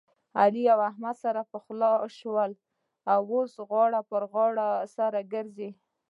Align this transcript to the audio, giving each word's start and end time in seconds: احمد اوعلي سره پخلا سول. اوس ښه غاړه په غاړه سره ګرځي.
احمد 0.03 0.53
اوعلي 0.75 1.11
سره 1.23 1.41
پخلا 1.51 1.91
سول. 2.19 2.51
اوس 3.13 3.51
ښه 3.57 3.63
غاړه 3.69 4.01
په 4.09 4.17
غاړه 4.31 4.67
سره 4.95 5.19
ګرځي. 5.33 5.69